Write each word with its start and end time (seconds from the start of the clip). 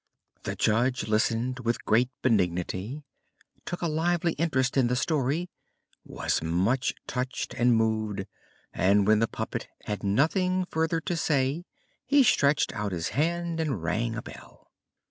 The 0.45 0.55
judge 0.55 1.07
listened 1.07 1.59
with 1.59 1.85
great 1.85 2.09
benignity; 2.23 3.03
took 3.65 3.83
a 3.83 3.87
lively 3.87 4.31
interest 4.31 4.75
in 4.75 4.87
the 4.87 4.95
story; 4.95 5.47
was 6.03 6.41
much 6.41 6.95
touched 7.05 7.53
and 7.53 7.75
moved; 7.75 8.25
and 8.73 9.05
when 9.05 9.19
the 9.19 9.27
puppet 9.27 9.67
had 9.85 10.01
nothing 10.01 10.65
further 10.65 11.01
to 11.01 11.15
say 11.15 11.65
he 12.07 12.23
stretched 12.23 12.73
out 12.73 12.93
his 12.93 13.09
hand 13.09 13.59
and 13.59 13.83
rang 13.83 14.15
a 14.15 14.23
bell. 14.23 14.71